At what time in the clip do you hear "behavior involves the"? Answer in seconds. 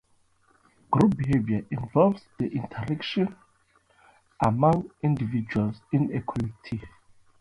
1.15-2.47